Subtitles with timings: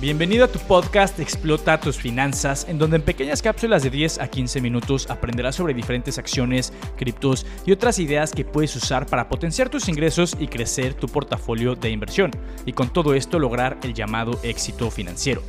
[0.00, 4.28] Bienvenido a tu podcast Explota tus finanzas, en donde en pequeñas cápsulas de 10 a
[4.28, 9.70] 15 minutos aprenderás sobre diferentes acciones, criptos y otras ideas que puedes usar para potenciar
[9.70, 12.30] tus ingresos y crecer tu portafolio de inversión,
[12.64, 15.42] y con todo esto lograr el llamado éxito financiero.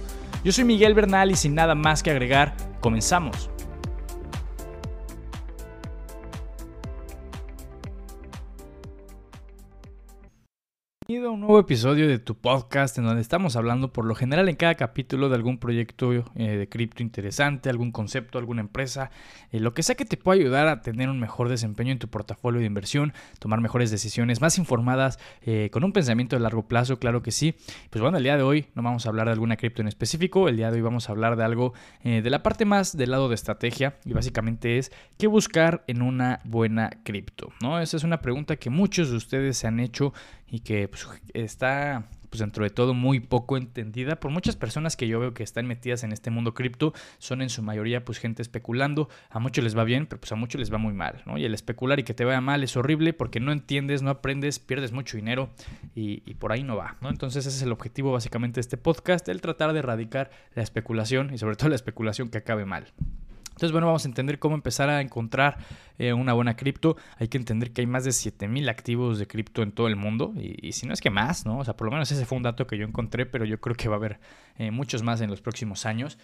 [0.44, 3.52] Yo soy Miguel Bernal y sin nada más que agregar, comenzamos.
[11.10, 14.48] Bienvenido a un nuevo episodio de tu podcast en donde estamos hablando por lo general
[14.48, 19.10] en cada capítulo de algún proyecto eh, de cripto interesante, algún concepto, alguna empresa,
[19.52, 22.10] eh, lo que sea que te pueda ayudar a tener un mejor desempeño en tu
[22.10, 27.00] portafolio de inversión, tomar mejores decisiones más informadas, eh, con un pensamiento de largo plazo,
[27.00, 27.56] claro que sí.
[27.90, 30.48] Pues bueno, el día de hoy no vamos a hablar de alguna cripto en específico,
[30.48, 31.74] el día de hoy vamos a hablar de algo
[32.04, 36.40] de la parte más del lado de estrategia y básicamente es qué buscar en una
[36.44, 37.80] buena cripto, ¿no?
[37.80, 40.14] Esa es una pregunta que muchos de ustedes se han hecho
[40.52, 40.99] y que pues,
[41.34, 45.44] está pues dentro de todo muy poco entendida por muchas personas que yo veo que
[45.44, 49.64] están metidas en este mundo cripto son en su mayoría pues gente especulando a muchos
[49.64, 51.38] les va bien pero pues a muchos les va muy mal ¿no?
[51.38, 54.60] y el especular y que te vaya mal es horrible porque no entiendes no aprendes
[54.60, 55.50] pierdes mucho dinero
[55.96, 57.10] y, y por ahí no va ¿no?
[57.10, 61.34] entonces ese es el objetivo básicamente de este podcast el tratar de erradicar la especulación
[61.34, 62.94] y sobre todo la especulación que acabe mal
[63.60, 65.58] entonces, bueno, vamos a entender cómo empezar a encontrar
[65.98, 66.96] eh, una buena cripto.
[67.18, 70.34] Hay que entender que hay más de 7000 activos de cripto en todo el mundo.
[70.38, 71.60] Y, si no es que más, ¿no?
[71.60, 73.76] O sea, por lo menos ese fue un dato que yo encontré, pero yo creo
[73.76, 74.20] que va a haber
[74.58, 76.18] eh, muchos más en los próximos años.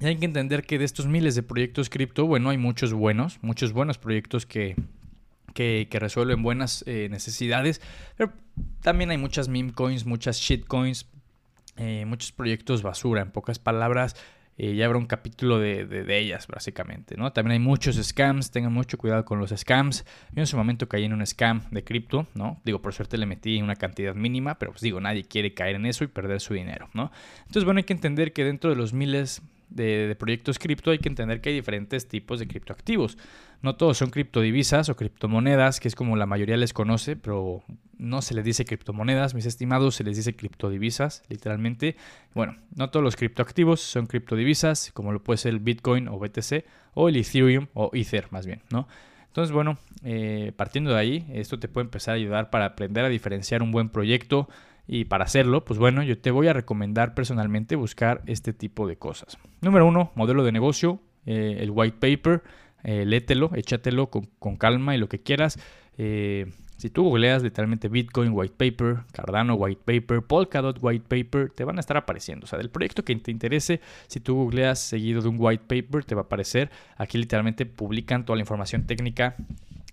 [0.00, 3.40] Y hay que entender que de estos miles de proyectos cripto, bueno, hay muchos buenos,
[3.42, 4.76] muchos buenos proyectos que,
[5.52, 7.80] que, resuelven buenas eh, necesidades.
[8.16, 8.32] Pero
[8.82, 11.08] también hay muchas meme coins, muchas shitcoins,
[12.06, 14.14] muchos proyectos basura, en pocas palabras.
[14.56, 17.32] Eh, ya habrá un capítulo de, de, ellas, básicamente, ¿no?
[17.32, 20.04] También hay muchos scams, tengan mucho cuidado con los scams.
[20.32, 22.60] Yo en su momento caí en un scam de cripto, ¿no?
[22.64, 25.86] Digo, por suerte le metí una cantidad mínima, pero pues digo, nadie quiere caer en
[25.86, 27.10] eso y perder su dinero, ¿no?
[27.40, 31.08] Entonces, bueno, hay que entender que dentro de los miles de, proyectos cripto hay que
[31.08, 33.18] entender que hay diferentes tipos de criptoactivos.
[33.62, 37.62] No todos son criptodivisas o criptomonedas, que es como la mayoría les conoce, pero
[37.96, 41.96] no se les dice criptomonedas, mis estimados, se les dice criptodivisas, literalmente.
[42.34, 46.64] Bueno, no todos los criptoactivos son criptodivisas, como lo puede ser el Bitcoin o BTC,
[46.94, 48.86] o el Ethereum o Ether más bien, ¿no?
[49.34, 53.08] Entonces, bueno, eh, partiendo de ahí, esto te puede empezar a ayudar para aprender a
[53.08, 54.48] diferenciar un buen proyecto
[54.86, 58.96] y para hacerlo, pues bueno, yo te voy a recomendar personalmente buscar este tipo de
[58.96, 59.38] cosas.
[59.60, 62.42] Número uno, modelo de negocio, eh, el white paper,
[62.82, 65.58] eh, lételo, échatelo con, calma y lo que quieras.
[65.96, 71.64] Eh, si tú googleas literalmente Bitcoin White Paper, Cardano White Paper, Polkadot White Paper, te
[71.64, 72.44] van a estar apareciendo.
[72.44, 76.04] O sea, del proyecto que te interese, si tú googleas seguido de un White Paper,
[76.04, 76.70] te va a aparecer.
[76.98, 79.36] Aquí literalmente publican toda la información técnica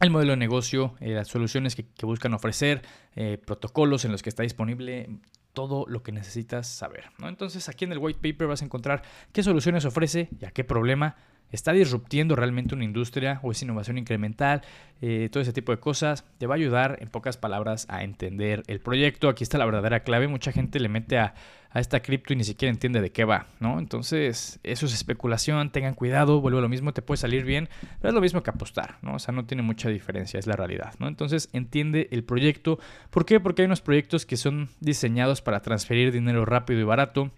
[0.02, 2.82] el modelo de negocio, eh, las soluciones que, buscan ofrecer,
[3.16, 5.10] eh, protocolos en los que está disponible
[5.54, 7.06] todo lo que necesitas saber.
[7.24, 10.64] Entonces aquí en el white paper vas a encontrar qué soluciones ofrece y a qué
[10.64, 11.16] problema
[11.52, 14.62] está disruptiendo realmente una industria o es innovación incremental,
[15.02, 18.64] eh, todo ese tipo de cosas, te va a ayudar en pocas palabras a entender
[18.68, 19.30] el proyecto.
[19.30, 21.34] Aquí está la verdadera clave, mucha gente le mete a,
[21.74, 23.80] esta cripto y ni siquiera entiende de qué va, ¿no?
[23.80, 27.70] Entonces, eso es especulación, tengan cuidado, vuelvo a lo mismo, te puede salir bien,
[28.02, 29.16] pero es lo mismo que apostar, ¿no?
[29.16, 30.94] O sea, no tiene mucha diferencia, es la realidad.
[31.00, 32.78] Entonces, entiende el proyecto.
[33.10, 33.40] ¿Por qué?
[33.40, 37.32] Porque hay unos proyectos que son diseñados para transferir dinero rápido y barato,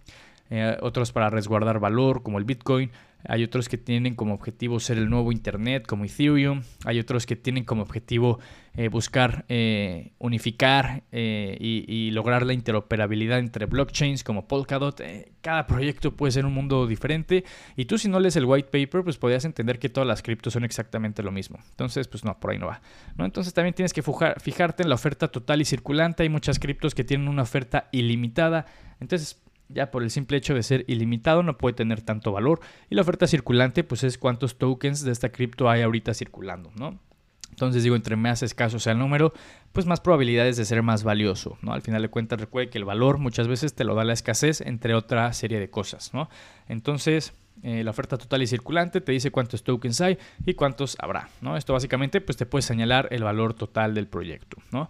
[0.50, 2.90] eh, otros para resguardar valor, como el Bitcoin
[3.26, 6.62] hay otros que tienen como objetivo ser el nuevo Internet, como Ethereum.
[6.86, 8.40] Hay otros que tienen como objetivo
[8.76, 15.02] eh, buscar eh, unificar eh, y, lograr la interoperabilidad entre blockchains, como Polkadot.
[15.42, 17.46] cada proyecto puede ser un mundo diferente.
[17.76, 20.54] Y tú si no lees el white paper, pues podrías entender que todas las criptos
[20.54, 21.60] son exactamente lo mismo.
[21.70, 22.82] Entonces, pues no, por ahí no va.
[23.18, 26.24] Entonces también tienes que fijarte en la oferta total y circulante.
[26.24, 28.66] Hay muchas criptos que tienen una oferta ilimitada.
[29.00, 29.42] Entonces,
[29.74, 32.60] ya por el simple hecho de ser ilimitado no puede tener tanto valor.
[32.90, 37.00] Y la oferta circulante pues es cuántos tokens de esta cripto hay ahorita circulando, ¿no?
[37.54, 39.32] Entonces digo, entre más escaso sea el número,
[39.74, 41.74] pues más probabilidades de ser más valioso, ¿no?
[41.74, 44.62] Al final de cuentas recuerde que el valor muchas veces te lo da la escasez,
[44.62, 46.30] entre otra serie de cosas, ¿no?
[46.68, 51.30] Entonces, eh, la oferta total y circulante te dice cuántos tokens hay y cuántos habrá,
[51.42, 51.56] ¿no?
[51.56, 54.90] Esto básicamente pues te puede señalar el valor total del proyecto, ¿no?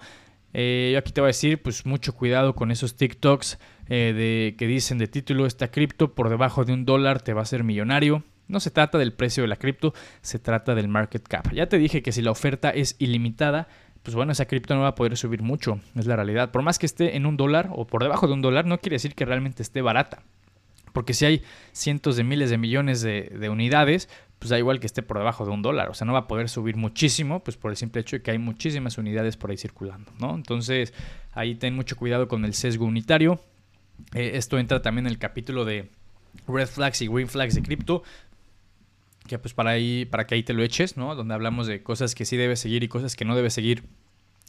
[0.53, 3.57] Eh, yo aquí te voy a decir, pues mucho cuidado con esos TikToks
[3.89, 7.41] eh, de, que dicen de título, esta cripto por debajo de un dólar te va
[7.41, 8.23] a ser millonario.
[8.47, 11.51] No se trata del precio de la cripto, se trata del market cap.
[11.53, 13.67] Ya te dije que si la oferta es ilimitada,
[14.03, 16.51] pues bueno, esa cripto no va a poder subir mucho, es la realidad.
[16.51, 18.95] Por más que esté en un dólar o por debajo de un dólar, no quiere
[18.95, 20.23] decir que realmente esté barata.
[20.93, 21.43] Porque si hay
[21.73, 24.07] cientos de miles de millones de, unidades,
[24.39, 25.89] pues da igual que esté por debajo de un dólar.
[25.89, 28.31] O sea, no va a poder subir muchísimo, pues por el simple hecho de que
[28.31, 30.35] hay muchísimas unidades por ahí circulando, ¿no?
[30.35, 30.93] Entonces,
[31.33, 33.41] ahí ten mucho cuidado con el sesgo unitario.
[34.13, 35.89] Eh, esto entra también en el capítulo de
[36.47, 38.03] red flags y green flags de cripto
[39.27, 41.15] que pues para ahí para que ahí te lo eches, ¿no?
[41.15, 43.83] Donde hablamos de cosas que sí debes seguir y cosas que no debes seguir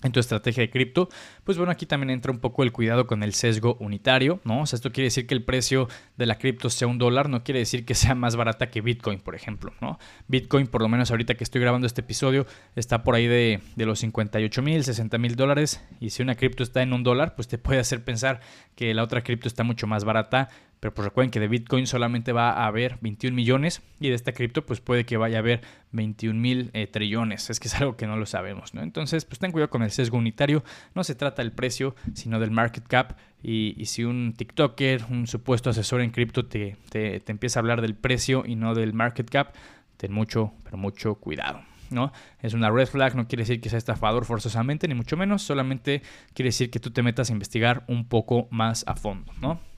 [0.05, 1.09] en tu estrategia de cripto,
[1.43, 4.61] pues bueno, aquí también entra un poco el cuidado con el sesgo unitario, ¿no?
[4.61, 7.43] O sea, esto quiere decir que el precio de la cripto sea un dólar, no
[7.43, 9.99] quiere decir que sea más barata que Bitcoin, por ejemplo, ¿no?
[10.29, 12.47] Bitcoin, por lo menos ahorita que estoy grabando este episodio,
[12.77, 16.63] está por ahí de, de los 58 mil, 60 mil dólares, y si una cripto
[16.63, 18.41] está en un dólar, pues te puede hacer pensar
[18.77, 20.51] que la otra cripto está mucho más barata
[20.85, 24.33] pero pues recuerden que de Bitcoin solamente va a haber 21 millones y de esta
[24.33, 27.49] cripto pues puede que vaya a haber 21 mil eh, trillones.
[27.49, 28.83] Es que es algo que no lo sabemos, ¿no?
[28.83, 30.63] Entonces pues ten cuidado con el sesgo unitario.
[30.95, 33.17] No se trata del precio, sino del market cap.
[33.43, 37.81] Y, si un TikToker, un supuesto asesor en cripto te, te, te empieza a hablar
[37.81, 39.55] del precio y no del market cap,
[39.97, 41.63] ten mucho, pero mucho cuidado.
[41.89, 42.13] ¿no?
[42.43, 46.03] Es una red flag, no quiere decir que sea estafador forzosamente, ni mucho menos, solamente
[46.35, 49.73] quiere decir que tú te metas a investigar un poco más a fondo, ¿no?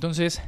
[0.00, 0.40] Entonces,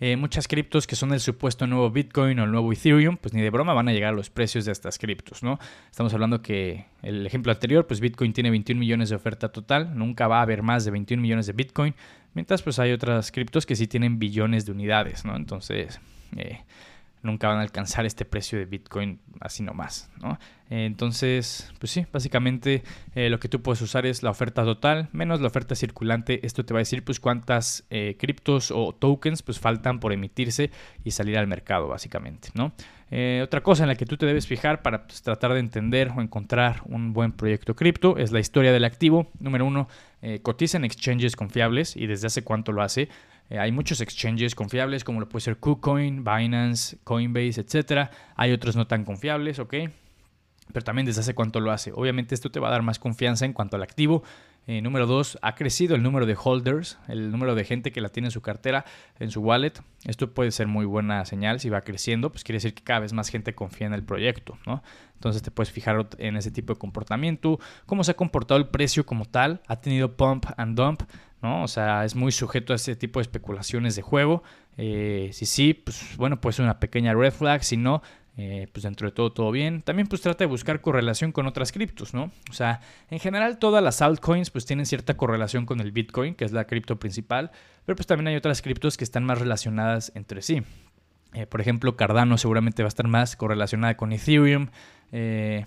[0.00, 3.42] eh, muchas criptos que son el supuesto nuevo Bitcoin o el nuevo Ethereum, pues ni
[3.42, 5.58] de broma van a llegar a los precios de estas criptos, ¿no?
[5.90, 10.28] Estamos hablando que el ejemplo anterior, pues Bitcoin tiene 21 millones de oferta total, nunca
[10.28, 11.94] va a haber más de 21 millones de Bitcoin,
[12.32, 15.36] mientras pues hay otras criptos que sí tienen billones de unidades, ¿no?
[15.36, 16.00] Entonces,
[16.34, 16.60] eh,
[17.26, 20.38] nunca van a alcanzar este precio de Bitcoin así nomás, ¿no?
[20.68, 22.82] Entonces, pues sí, básicamente
[23.14, 26.44] eh, lo que tú puedes usar es la oferta total menos la oferta circulante.
[26.44, 30.70] Esto te va a decir pues cuántas eh, criptos o tokens pues faltan por emitirse
[31.04, 32.72] y salir al mercado, básicamente, ¿no?
[33.10, 36.10] Eh, otra cosa en la que tú te debes fijar para pues, tratar de entender
[36.16, 39.30] o encontrar un buen proyecto cripto es la historia del activo.
[39.38, 39.88] Número uno,
[40.42, 43.08] cotiza en exchanges confiables y desde hace cuánto lo hace.
[43.50, 48.10] Eh, hay muchos exchanges confiables como lo puede ser KuCoin, Binance, Coinbase, etc.
[48.34, 49.74] Hay otros no tan confiables, ¿ok?
[50.72, 51.92] Pero también desde hace cuánto lo hace.
[51.94, 54.22] Obviamente esto te va a dar más confianza en cuanto al activo.
[54.68, 58.08] Eh, número dos, ha crecido el número de holders, el número de gente que la
[58.08, 58.84] tiene en su cartera,
[59.20, 59.74] en su wallet.
[60.06, 63.12] Esto puede ser muy buena señal si va creciendo, pues quiere decir que cada vez
[63.12, 64.82] más gente confía en el proyecto, ¿no?
[65.14, 69.06] Entonces te puedes fijar en ese tipo de comportamiento, cómo se ha comportado el precio
[69.06, 71.02] como tal, ha tenido pump and dump,
[71.42, 71.62] ¿no?
[71.62, 74.42] O sea, es muy sujeto a ese tipo de especulaciones de juego.
[74.78, 78.02] Eh, si sí, pues bueno, puede ser una pequeña red flag, si no,
[78.36, 79.82] eh, pues dentro de todo todo bien.
[79.82, 82.30] También pues trata de buscar correlación con otras criptos, ¿no?
[82.50, 82.80] O sea,
[83.10, 86.66] en general todas las altcoins pues tienen cierta correlación con el Bitcoin, que es la
[86.66, 87.50] cripto principal,
[87.86, 90.62] pero pues también hay otras criptos que están más relacionadas entre sí.
[91.32, 94.68] Eh, por ejemplo, Cardano seguramente va a estar más correlacionada con Ethereum.
[95.12, 95.66] Eh,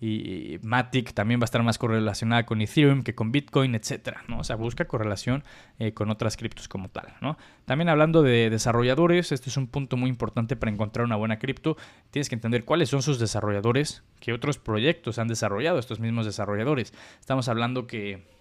[0.00, 4.38] y Matic también va a estar más correlacionada con Ethereum que con Bitcoin, etcétera, ¿no?
[4.38, 5.42] O sea, busca correlación
[5.78, 7.36] eh, con otras criptos como tal, ¿no?
[7.64, 11.76] También hablando de desarrolladores, este es un punto muy importante para encontrar una buena cripto.
[12.10, 16.94] Tienes que entender cuáles son sus desarrolladores, qué otros proyectos han desarrollado estos mismos desarrolladores.
[17.18, 18.38] Estamos hablando que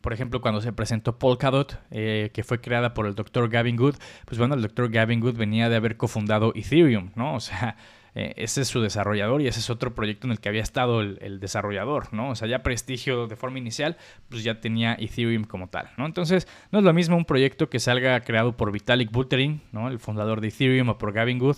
[0.00, 3.94] por ejemplo, cuando se presentó Polkadot, eh, que fue creada por el doctor Gavin Good,
[4.26, 7.34] pues bueno, el doctor Gavin Good venía de haber cofundado Ethereum, ¿no?
[7.34, 7.76] O sea,
[8.14, 11.00] eh, ese es su desarrollador y ese es otro proyecto en el que había estado
[11.00, 12.30] el, desarrollador, ¿no?
[12.30, 13.96] O sea, ya prestigio de forma inicial,
[14.28, 16.06] pues ya tenía Ethereum como tal, ¿no?
[16.06, 19.88] Entonces, no es lo mismo un proyecto que salga creado por Vitalik Buterin, ¿no?
[19.88, 21.56] El fundador de Ethereum o por Gavin Good,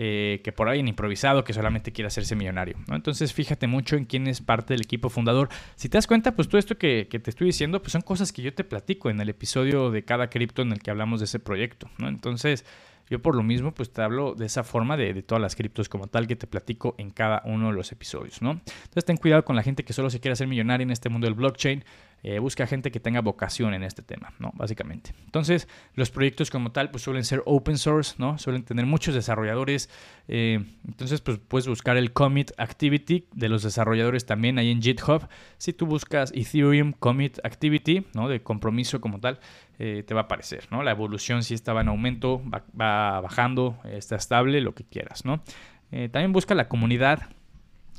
[0.00, 2.76] eh, que por alguien improvisado que solamente quiere hacerse millonario.
[2.86, 2.94] ¿no?
[2.94, 5.48] Entonces fíjate mucho en quién es parte del equipo fundador.
[5.74, 8.32] Si te das cuenta, pues todo esto que, que, te estoy diciendo, pues son cosas
[8.32, 11.24] que yo te platico en el episodio de cada cripto en el que hablamos de
[11.24, 11.90] ese proyecto.
[11.98, 12.06] ¿no?
[12.06, 12.64] Entonces,
[13.10, 16.06] yo por lo mismo, pues te hablo de esa forma de, todas las criptos como
[16.06, 18.52] tal que te platico en cada uno de los episodios, ¿no?
[18.52, 21.26] Entonces ten cuidado con la gente que solo se quiere hacer millonaria en este mundo
[21.26, 21.84] del blockchain.
[22.24, 24.50] Eh, busca gente que tenga vocación en este tema, ¿no?
[24.54, 25.12] Básicamente.
[25.24, 28.38] Entonces, los proyectos como tal, pues suelen ser open source, ¿no?
[28.38, 29.88] Suelen tener muchos desarrolladores.
[30.26, 35.28] Eh, entonces, pues puedes buscar el commit activity de los desarrolladores también ahí en GitHub.
[35.58, 38.28] Si tú buscas Ethereum commit activity, ¿no?
[38.28, 39.38] De compromiso como tal,
[39.78, 40.82] eh, te va a aparecer, ¿no?
[40.82, 45.42] La evolución si estaba en aumento, va, va bajando, está estable, lo que quieras, ¿no?
[45.90, 47.30] también busca la comunidad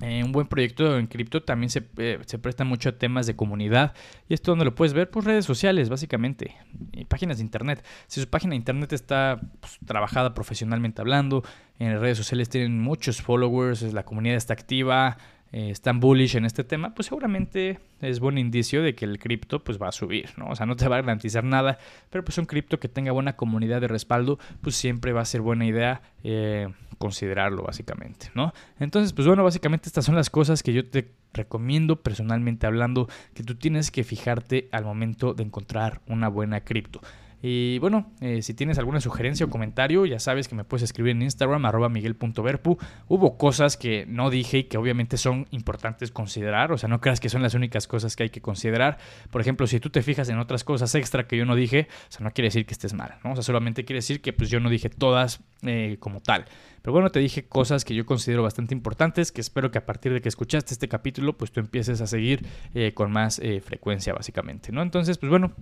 [0.01, 3.35] eh, un buen proyecto en cripto también se, eh, se, presta mucho a temas de
[3.35, 3.93] comunidad.
[4.29, 6.55] Y esto donde lo puedes ver, pues, redes sociales, básicamente.
[6.93, 7.83] Y páginas de internet.
[8.07, 11.43] Si su página de internet está pues, trabajada profesionalmente hablando,
[11.79, 15.17] en redes sociales tienen muchos followers, la comunidad está activa,
[15.51, 19.63] eh, están bullish en este tema, pues seguramente es buen indicio de que el cripto
[19.63, 20.49] pues va a subir, ¿no?
[20.49, 21.79] O sea, no te va a garantizar nada,
[22.09, 25.41] pero pues un cripto que tenga buena comunidad de respaldo, pues siempre va a ser
[25.41, 28.53] buena idea eh, considerarlo básicamente, ¿no?
[28.79, 33.43] Entonces, pues bueno, básicamente estas son las cosas que yo te recomiendo personalmente hablando que
[33.43, 37.01] tú tienes que fijarte al momento de encontrar una buena cripto.
[37.41, 41.11] Y bueno, eh, si tienes alguna sugerencia o comentario, ya sabes que me puedes escribir
[41.11, 42.77] en Instagram, arroba miguel.verpu.
[43.07, 47.19] Hubo cosas que no dije y que obviamente son importantes considerar, o sea, no creas
[47.19, 48.97] que son las únicas cosas que hay que considerar.
[49.31, 52.11] Por ejemplo, si tú te fijas en otras cosas extra que yo no dije, o
[52.11, 53.31] sea, no quiere decir que estés mal, ¿no?
[53.31, 56.45] O sea, solamente quiere decir que pues yo no dije todas eh, como tal.
[56.81, 60.13] Pero bueno, te dije cosas que yo considero bastante importantes, que espero que a partir
[60.13, 64.71] de que escuchaste este capítulo, pues tú empieces a seguir eh, con más frecuencia, básicamente,
[64.71, 64.81] ¿no?
[64.81, 65.53] Entonces, pues bueno,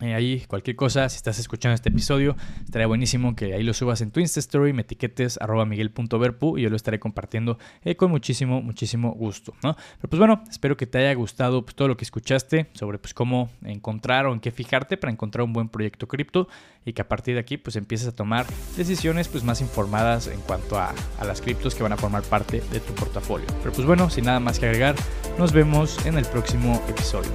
[0.00, 2.34] eh, ahí cualquier cosa, si estás escuchando este episodio,
[2.64, 6.62] estaría buenísimo que ahí lo subas en tu Insta Story, me etiquetes arroba miguel.verpu y
[6.62, 9.76] yo lo estaré compartiendo eh, con muchísimo, muchísimo gusto, ¿no?
[9.96, 13.14] Pero pues bueno, espero que te haya gustado pues, todo lo que escuchaste sobre pues
[13.14, 16.48] cómo encontrar o en qué fijarte para encontrar un buen proyecto cripto
[16.84, 18.46] y que a partir de aquí pues empieces a tomar
[18.76, 22.60] decisiones pues más informadas en cuanto a, a las criptos que van a formar parte
[22.72, 23.46] de tu portafolio.
[23.60, 24.96] Pero pues bueno, sin nada más que agregar,
[25.38, 27.30] nos vemos en el próximo episodio.